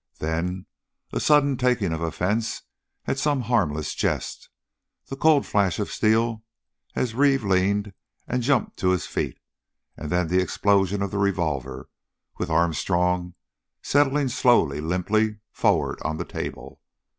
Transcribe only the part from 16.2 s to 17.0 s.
table.